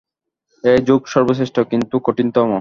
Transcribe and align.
এই 0.63 0.79
যোগ 0.81 1.01
সর্বশ্রেষ্ঠ, 1.07 1.57
কিন্তু 1.71 1.95
কঠিনতম। 1.99 2.51